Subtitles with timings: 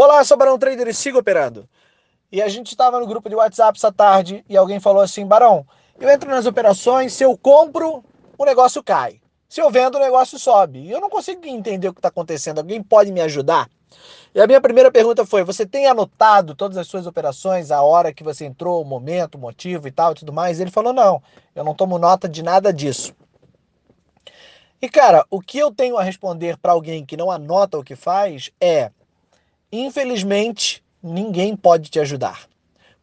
[0.00, 1.68] Olá, sou Barão Trader e sigo operando.
[2.30, 5.66] E a gente estava no grupo de WhatsApp essa tarde e alguém falou assim: Barão,
[5.98, 8.04] eu entro nas operações, se eu compro,
[8.38, 9.20] o negócio cai.
[9.48, 10.78] Se eu vendo, o negócio sobe.
[10.78, 12.58] E eu não consigo entender o que está acontecendo.
[12.58, 13.68] Alguém pode me ajudar?
[14.32, 18.14] E a minha primeira pergunta foi: você tem anotado todas as suas operações, a hora
[18.14, 20.60] que você entrou, o momento, o motivo e tal e tudo mais?
[20.60, 21.20] Ele falou: não,
[21.56, 23.12] eu não tomo nota de nada disso.
[24.80, 27.96] E cara, o que eu tenho a responder para alguém que não anota o que
[27.96, 28.92] faz é:
[29.70, 32.48] Infelizmente, ninguém pode te ajudar.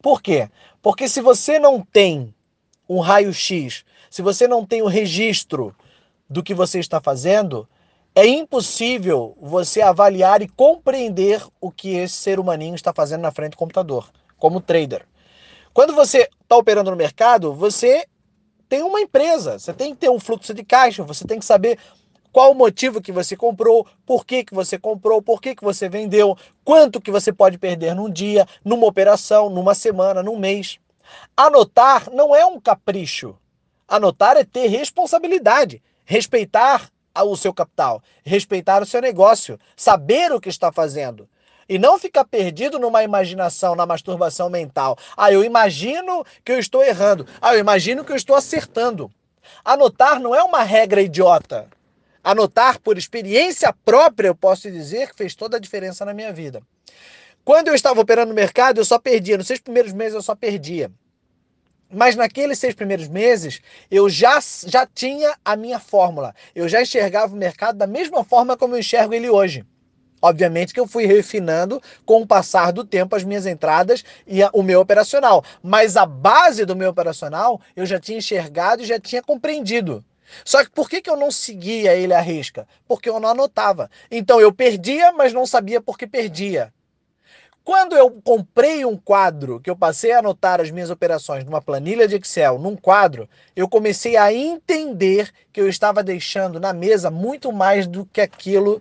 [0.02, 0.50] Por quê?
[0.82, 2.34] Porque se você não tem
[2.88, 5.76] um raio-x, se você não tem o um registro
[6.30, 7.68] do que você está fazendo,
[8.16, 13.52] é impossível você avaliar e compreender o que esse ser humaninho está fazendo na frente
[13.52, 15.06] do computador, como trader.
[15.73, 18.08] Quando você está operando no mercado, você
[18.70, 21.78] tem uma empresa, você tem que ter um fluxo de caixa, você tem que saber
[22.35, 25.88] qual o motivo que você comprou, por que, que você comprou, por que, que você
[25.88, 30.77] vendeu, quanto que você pode perder num dia, numa operação, numa semana, num mês.
[31.38, 33.38] Anotar não é um capricho.
[33.88, 36.89] Anotar é ter responsabilidade, respeitar
[37.23, 41.30] o seu capital, respeitar o seu negócio, saber o que está fazendo.
[41.70, 44.97] E não ficar perdido numa imaginação, na masturbação mental.
[45.16, 47.25] Ah, eu imagino que eu estou errando.
[47.42, 49.09] Ah, eu imagino que eu estou acertando.
[49.64, 51.73] Anotar não é uma regra idiota
[52.26, 56.59] anotar por experiência própria, eu posso dizer que fez toda a diferença na minha vida.
[57.44, 59.38] Quando eu estava operando no mercado, eu só perdia.
[59.38, 60.92] Nos seis primeiros meses, eu só perdia.
[61.88, 66.34] Mas naqueles seis primeiros meses, eu já, já tinha a minha fórmula.
[66.56, 69.64] Eu já enxergava o mercado da mesma forma como eu enxergo ele hoje.
[70.20, 74.64] Obviamente que eu fui refinando com o passar do tempo as minhas entradas e o
[74.64, 75.44] meu operacional.
[75.62, 80.04] Mas a base do meu operacional eu já tinha enxergado e já tinha compreendido.
[80.44, 82.68] Só que por que, que eu não seguia ele à risca?
[82.88, 83.90] Porque eu não anotava.
[84.09, 86.73] Então eu perdia, mas não sabia por que perdia.
[87.64, 92.08] Quando eu comprei um quadro, que eu passei a anotar as minhas operações numa planilha
[92.08, 97.52] de Excel, num quadro, eu comecei a entender que eu estava deixando na mesa muito
[97.52, 98.80] mais do que aquilo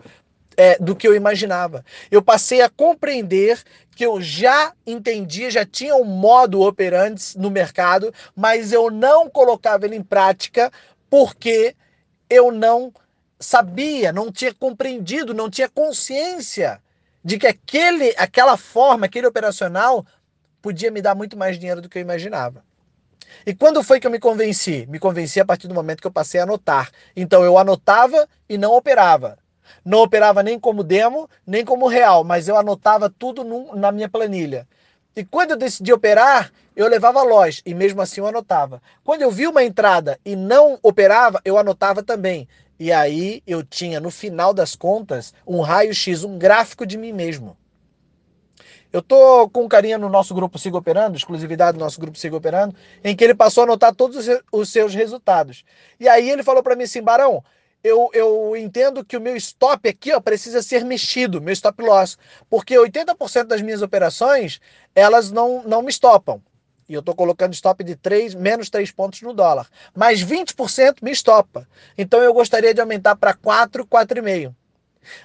[0.54, 1.82] é, do que eu imaginava.
[2.10, 3.62] Eu passei a compreender
[3.96, 9.86] que eu já entendia, já tinha um modo operante no mercado, mas eu não colocava
[9.86, 10.70] ele em prática
[11.14, 11.76] porque
[12.28, 12.92] eu não
[13.38, 16.82] sabia, não tinha compreendido, não tinha consciência
[17.22, 20.04] de que aquele, aquela forma, aquele operacional
[20.60, 22.64] podia me dar muito mais dinheiro do que eu imaginava.
[23.46, 24.86] E quando foi que eu me convenci?
[24.88, 26.90] Me convenci a partir do momento que eu passei a anotar.
[27.14, 29.38] Então eu anotava e não operava.
[29.84, 34.08] Não operava nem como demo, nem como real, mas eu anotava tudo num, na minha
[34.08, 34.66] planilha.
[35.16, 38.82] E quando eu decidi operar, eu levava loja e mesmo assim eu anotava.
[39.04, 42.48] Quando eu vi uma entrada e não operava, eu anotava também.
[42.78, 47.56] E aí eu tinha, no final das contas, um raio-x, um gráfico de mim mesmo.
[48.92, 52.74] Eu tô com carinha no nosso grupo Siga Operando, exclusividade do nosso grupo Siga Operando,
[53.02, 55.64] em que ele passou a anotar todos os seus resultados.
[55.98, 57.42] E aí ele falou para mim assim, Barão,
[57.84, 62.16] eu, eu entendo que o meu stop aqui ó, precisa ser mexido, meu stop loss,
[62.48, 64.58] porque 80% das minhas operações,
[64.94, 66.42] elas não, não me stopam.
[66.88, 69.68] E eu estou colocando stop de 3, menos 3 pontos no dólar.
[69.94, 71.68] Mas 20% me estopa.
[71.96, 74.54] Então eu gostaria de aumentar para 4, 4,5.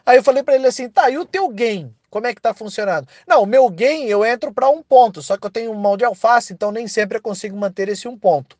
[0.05, 1.95] Aí eu falei para ele assim, tá, e o teu gain?
[2.09, 3.07] Como é que tá funcionando?
[3.25, 6.03] Não, o meu gain eu entro para um ponto, só que eu tenho mão de
[6.03, 8.57] alface, então nem sempre eu consigo manter esse um ponto.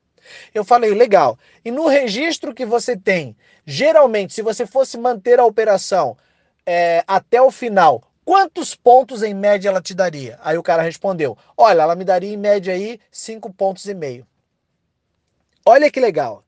[0.54, 1.38] Eu falei, legal.
[1.64, 3.36] E no registro que você tem,
[3.66, 6.18] geralmente, se você fosse manter a operação
[6.66, 10.40] é, até o final, quantos pontos em média ela te daria?
[10.44, 14.28] Aí o cara respondeu: olha, ela me daria em média aí cinco pontos e meio.
[15.66, 16.44] Olha que legal.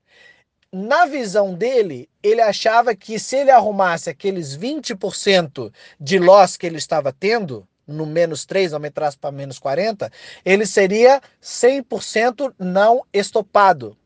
[0.72, 6.78] Na visão dele, ele achava que se ele arrumasse aqueles 20% de loss que ele
[6.78, 10.10] estava tendo, no menos 3, aumentasse para menos 40,
[10.44, 13.96] ele seria 100% não estopado.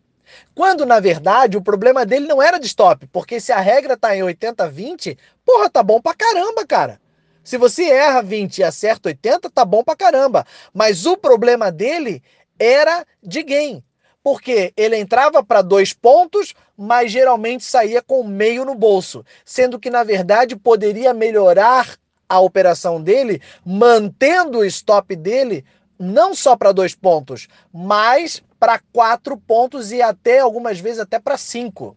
[0.54, 4.16] Quando, na verdade, o problema dele não era de stop, porque se a regra está
[4.16, 7.00] em 80-20, porra, tá bom pra caramba, cara.
[7.44, 10.44] Se você erra 20 e acerta 80, tá bom pra caramba.
[10.74, 12.20] Mas o problema dele
[12.58, 13.84] era de gain.
[14.20, 19.24] Porque ele entrava para dois pontos, mas geralmente saía com meio no bolso.
[19.44, 21.96] Sendo que, na verdade, poderia melhorar
[22.28, 25.64] a operação dele, mantendo o stop dele
[25.98, 31.36] não só para dois pontos, mas para quatro pontos e até algumas vezes até para
[31.36, 31.96] cinco.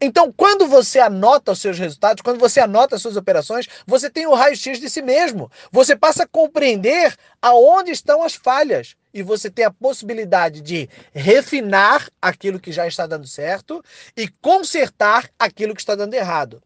[0.00, 4.26] Então, quando você anota os seus resultados, quando você anota as suas operações, você tem
[4.26, 5.50] o raio-x de si mesmo.
[5.72, 12.08] Você passa a compreender aonde estão as falhas e você tem a possibilidade de refinar
[12.22, 13.82] aquilo que já está dando certo
[14.16, 16.62] e consertar aquilo que está dando errado.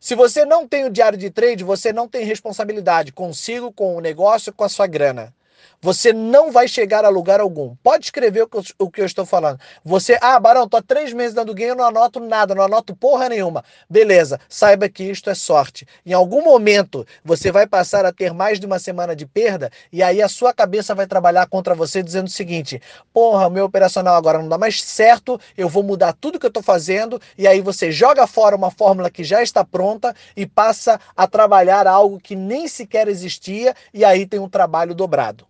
[0.00, 4.00] Se você não tem o diário de trade, você não tem responsabilidade consigo, com o
[4.00, 5.34] negócio, com a sua grana.
[5.80, 7.76] Você não vai chegar a lugar algum.
[7.76, 9.60] Pode escrever o que, eu, o que eu estou falando.
[9.84, 12.96] Você, ah, Barão, tô há três meses dando game, eu não anoto nada, não anoto
[12.96, 13.64] porra nenhuma.
[13.88, 15.86] Beleza, saiba que isto é sorte.
[16.04, 20.02] Em algum momento você vai passar a ter mais de uma semana de perda e
[20.02, 22.82] aí a sua cabeça vai trabalhar contra você dizendo o seguinte:
[23.12, 26.62] porra, meu operacional agora não dá mais certo, eu vou mudar tudo que eu estou
[26.62, 31.28] fazendo e aí você joga fora uma fórmula que já está pronta e passa a
[31.28, 35.46] trabalhar algo que nem sequer existia e aí tem um trabalho dobrado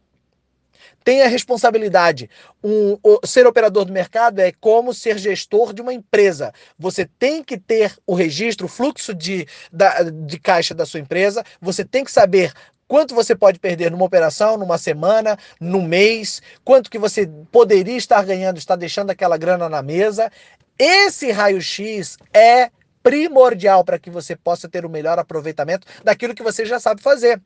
[1.05, 2.29] tem a responsabilidade.
[2.63, 6.53] Um, ser operador do mercado é como ser gestor de uma empresa.
[6.79, 11.45] Você tem que ter o registro, o fluxo de, da, de caixa da sua empresa,
[11.61, 12.53] você tem que saber
[12.89, 18.25] quanto você pode perder numa operação, numa semana, num mês, quanto que você poderia estar
[18.25, 20.33] ganhando, estar deixando aquela grana na mesa.
[20.79, 22.71] Esse raio-x é
[23.03, 27.41] primordial para que você possa ter o melhor aproveitamento daquilo que você já sabe fazer.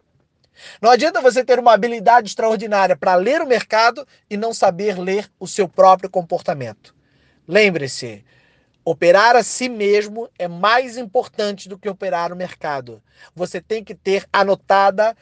[0.80, 5.30] Não adianta você ter uma habilidade extraordinária para ler o mercado e não saber ler
[5.38, 6.94] o seu próprio comportamento.
[7.46, 8.24] Lembre-se,
[8.84, 13.02] operar a si mesmo é mais importante do que operar o mercado.
[13.34, 15.16] Você tem que ter anotada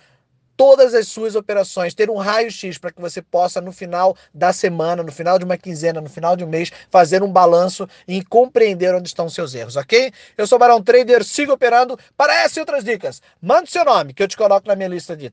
[0.61, 5.03] todas as suas operações, ter um raio-x para que você possa, no final da semana,
[5.03, 8.95] no final de uma quinzena, no final de um mês, fazer um balanço e compreender
[8.95, 10.13] onde estão os seus erros, ok?
[10.37, 11.99] Eu sou Barão Trader, siga operando.
[12.15, 15.17] Para essas e outras dicas, mande seu nome que eu te coloco na minha lista
[15.17, 15.31] de